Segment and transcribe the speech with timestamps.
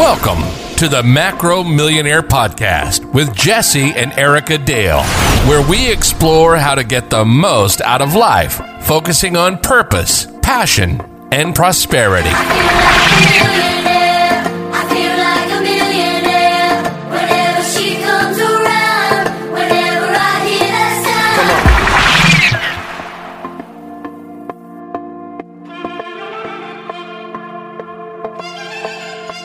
[0.00, 0.40] Welcome
[0.78, 5.02] to the Macro Millionaire Podcast with Jesse and Erica Dale,
[5.46, 11.02] where we explore how to get the most out of life, focusing on purpose, passion,
[11.30, 12.30] and prosperity.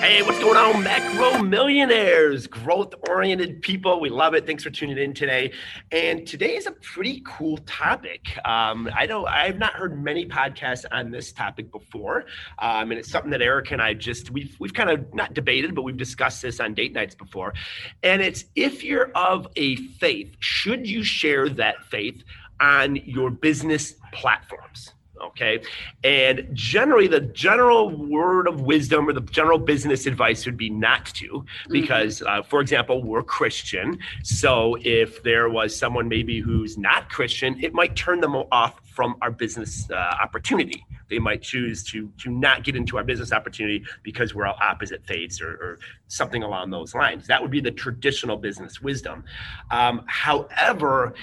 [0.06, 4.00] Hey, what's going on, macro millionaires, growth oriented people?
[4.00, 4.46] We love it.
[4.46, 5.52] Thanks for tuning in today.
[5.92, 8.38] And today is a pretty cool topic.
[8.46, 12.26] Um, I know I've not heard many podcasts on this topic before,
[12.60, 15.74] um, and it's something that Eric and I just we've we've kind of not debated,
[15.74, 17.56] but we've discussed this on date nights before.
[18.04, 22.24] And it's if you're of a faith, should you share that faith
[22.60, 24.92] on your business platforms?
[25.22, 25.62] Okay?
[26.04, 31.06] And generally the general word of wisdom or the general business advice would be not
[31.06, 34.00] to because uh, for example we're christian.
[34.24, 39.16] So if there was someone maybe who's not christian it might turn them off from
[39.22, 43.84] our business uh, opportunity they might choose to to not get into our business opportunity
[44.04, 47.28] because we're all opposite faiths or, or something along those lines.
[47.28, 49.24] That would be the traditional business wisdom.
[49.72, 51.14] Um, however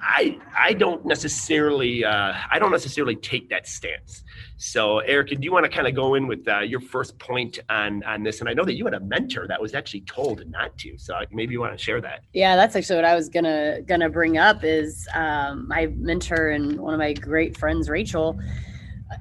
[0.00, 4.24] i i don't necessarily uh, i don't necessarily take that stance.
[4.56, 7.58] So erica do you want to kind of go in with uh, your first point
[7.68, 8.40] on on this?
[8.40, 11.14] And i know that you had a mentor that was actually told not to so
[11.30, 12.20] maybe you want to share that.
[12.32, 14.64] Yeah, that's actually what I was gonna gonna bring up.
[14.64, 18.38] Is um, my mentor and one of my great friends, Rachel,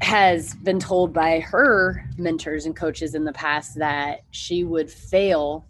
[0.02, 5.66] has been told by her mentors and coaches in the past that she would fail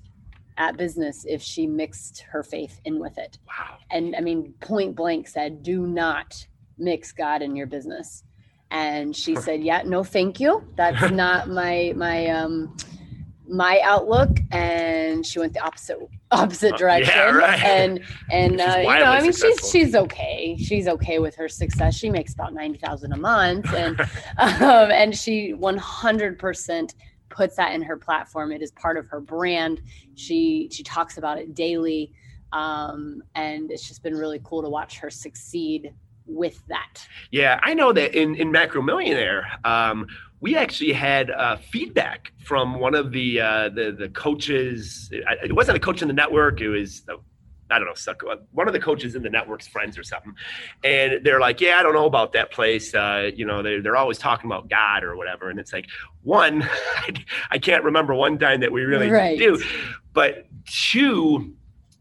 [0.58, 3.40] at business if she mixed her faith in with it.
[3.48, 6.48] wow And I mean, point blank said, "Do not
[6.78, 8.24] mix God in your business."
[8.70, 10.64] And she said, "Yeah, no, thank you.
[10.76, 12.76] That's not my my um
[13.48, 15.98] my outlook." And she went the opposite
[16.32, 17.14] opposite Uh, direction.
[17.16, 17.64] yeah, right.
[17.64, 18.00] And
[18.32, 20.58] and uh, you know, I mean, she's she's okay.
[20.58, 21.96] She's okay with her success.
[21.96, 24.00] She makes about ninety thousand a month, and
[24.38, 26.96] um, and she one hundred percent
[27.30, 28.52] puts that in her platform.
[28.52, 29.82] It is part of her brand.
[30.16, 32.12] She she talks about it daily,
[32.52, 35.94] um, and it's just been really cool to watch her succeed
[36.26, 37.08] with that.
[37.32, 40.08] Yeah, I know that in in Macro Millionaire, um,
[40.40, 45.10] we actually had uh, feedback from one of the uh, the the coaches.
[45.12, 46.62] It wasn't a coach in the network.
[46.62, 47.04] It was.
[47.10, 47.16] uh,
[47.72, 50.36] I don't know, suck, one of the coaches in the network's friends or something.
[50.84, 52.94] And they're like, yeah, I don't know about that place.
[52.94, 55.50] Uh, you know, they're, they're always talking about God or whatever.
[55.50, 55.88] And it's like,
[56.22, 57.14] one, I,
[57.52, 59.40] I can't remember one time that we really Right.
[59.40, 59.60] do.
[60.12, 61.56] But two,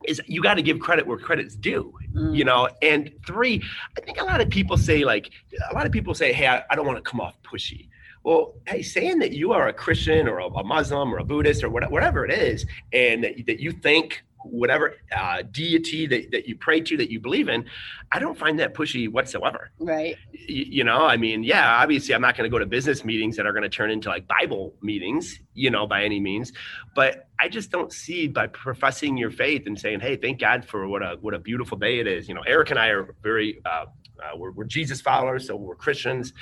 [0.06, 2.36] is you got to give credit where credit's due Mm.
[2.36, 3.62] you know and three
[3.96, 5.30] i think a lot of people say like
[5.70, 7.88] a lot of people say hey i, I don't want to come off pushy
[8.22, 11.64] well hey saying that you are a christian or a, a muslim or a buddhist
[11.64, 16.46] or what, whatever it is and that, that you think whatever uh, deity that, that
[16.48, 17.64] you pray to that you believe in
[18.10, 20.16] i don't find that pushy whatsoever Right.
[20.32, 23.36] Y- you know i mean yeah obviously i'm not going to go to business meetings
[23.36, 26.52] that are going to turn into like bible meetings you know by any means
[26.94, 30.86] but i just don't see by professing your faith and saying hey thank god for
[30.88, 33.60] what a what a beautiful day it is you know eric and i are very
[33.66, 33.84] uh,
[34.22, 36.32] uh, we're, we're jesus followers so we're christians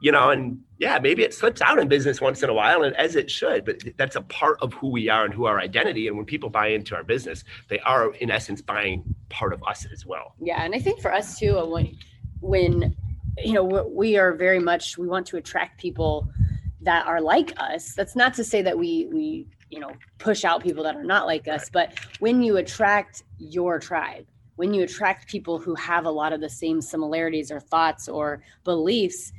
[0.00, 2.94] you know and yeah maybe it slips out in business once in a while and
[2.96, 6.08] as it should but that's a part of who we are and who our identity
[6.08, 9.86] and when people buy into our business they are in essence buying part of us
[9.92, 11.96] as well Yeah, and I think for us too, when
[12.40, 12.96] when
[13.44, 16.28] you know we- we are very much we want to attract people
[16.82, 17.94] that are like us.
[17.94, 21.26] That's not to say that we we you know push out people that are not
[21.26, 21.86] like us, but
[22.20, 24.26] when you attract your tribe,
[24.58, 28.42] when you attract people who have a lot of the same similarities or thoughts or
[28.64, 29.32] beliefs,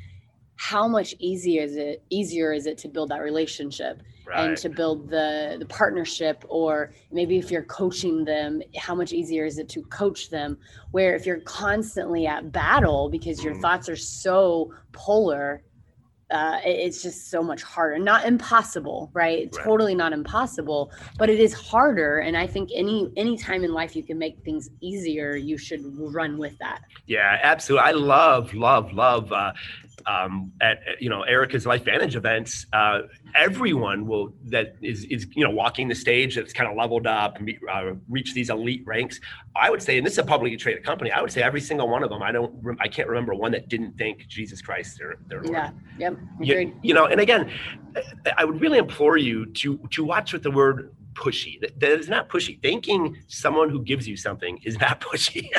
[0.56, 4.02] how much easier is it easier is it to build that relationship?
[4.36, 9.44] and to build the the partnership or maybe if you're coaching them how much easier
[9.44, 10.56] is it to coach them
[10.92, 13.62] where if you're constantly at battle because your Mm.
[13.62, 15.64] thoughts are so polar
[16.32, 19.50] uh, it's just so much harder not impossible right?
[19.56, 19.64] Right.
[19.64, 23.96] totally not impossible but it is harder and i think any any time in life
[23.96, 27.88] you can make things easier you should run with that Yeah, absolutely.
[27.88, 29.32] I love, love, love.
[29.32, 29.52] Uh,
[30.06, 33.02] um, at you know Erica's LifeVantage events, uh,
[33.36, 37.38] everyone will that is is you know walking the stage that's kind of leveled up
[37.38, 39.20] and be, uh, reach these elite ranks.
[39.56, 41.12] I would say, and this is a publicly traded company.
[41.12, 42.22] I would say every single one of them.
[42.22, 42.54] I don't.
[42.62, 45.54] rem- I can't remember one that didn't think Jesus Christ their their Lord.
[45.54, 47.52] yeah yep You, you know, and again,
[48.38, 51.60] I would really implore you to to watch what the word pushy.
[51.60, 52.62] That, that is not pushy.
[52.64, 55.50] Thanking someone who gives you something is not pushy.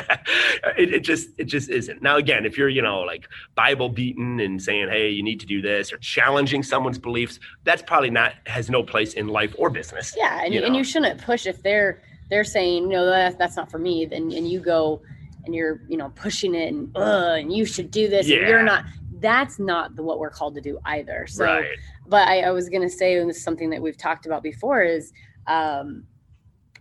[0.77, 2.01] it, it just it just isn't.
[2.01, 5.45] Now again, if you're you know like Bible beaten and saying hey you need to
[5.45, 9.69] do this or challenging someone's beliefs, that's probably not has no place in life or
[9.69, 10.13] business.
[10.17, 10.67] Yeah, and you know?
[10.67, 14.05] and you shouldn't push if they're they're saying no that, that's not for me.
[14.05, 15.01] Then and you go
[15.45, 18.63] and you're you know pushing it and Ugh, and you should do this and you're
[18.63, 18.85] not.
[19.19, 21.27] That's not the, what we're called to do either.
[21.27, 21.77] So right.
[22.07, 24.41] but I, I was going to say, and this is something that we've talked about
[24.41, 25.13] before, is,
[25.47, 26.05] um,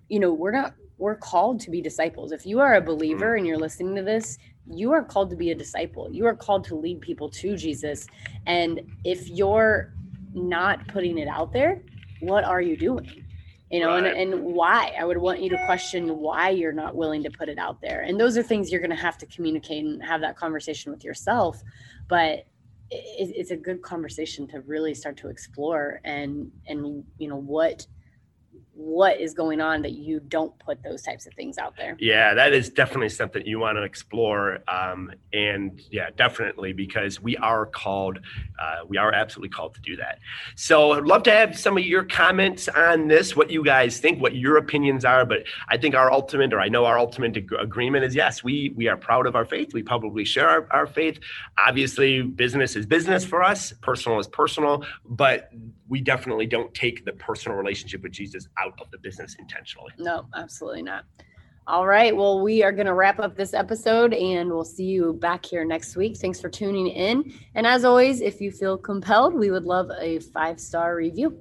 [0.08, 2.32] you know, we're not, we're called to be disciples.
[2.32, 4.38] If you are a believer and you're listening to this,
[4.70, 6.08] you are called to be a disciple.
[6.12, 8.06] You are called to lead people to Jesus.
[8.46, 9.94] And if you're
[10.34, 11.82] not putting it out there,
[12.20, 13.24] what are you doing?
[13.70, 14.04] You know, Right.
[14.04, 14.92] and, and why?
[14.98, 18.02] I would want you to question why you're not willing to put it out there.
[18.02, 21.04] And those are things you're going to have to communicate and have that conversation with
[21.04, 21.62] yourself.
[22.08, 22.46] But
[22.90, 27.86] it, it's a good conversation to really start to explore and and you know what
[28.80, 32.32] what is going on that you don't put those types of things out there Yeah,
[32.32, 34.60] that is definitely something you want to explore.
[34.66, 38.20] Um, and yeah, definitely because we are called,
[38.60, 40.18] uh, we are absolutely called to do that.
[40.56, 44.20] So I'd love to have some of your comments on this, what you guys think,
[44.20, 45.26] what your opinions are.
[45.26, 48.72] But I think our ultimate, or I know our ultimate ag- agreement is yes, we
[48.76, 49.74] we are proud of our faith.
[49.74, 51.20] We publicly share our, our faith.
[51.58, 55.50] Obviously, business is business for us, personal is personal, but
[55.88, 59.92] we definitely don't take the personal relationship with Jesus out of the business intentionally.
[59.98, 61.04] no absolutely not
[61.66, 65.12] all right well we are going to wrap up this episode and we'll see you
[65.14, 69.34] back here next week thanks for tuning in and as always if you feel compelled
[69.34, 71.38] we would love a five star review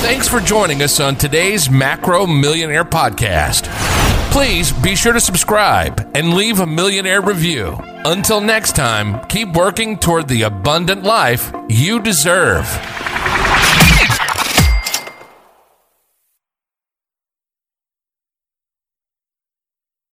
[0.00, 3.64] Thanks for joining us on today's Macro Millionaire Podcast.
[4.30, 7.76] Please be sure to subscribe and leave a millionaire review.
[8.04, 12.66] Until next time, keep working toward the abundant life you deserve.